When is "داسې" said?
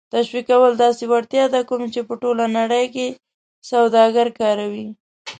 0.83-1.03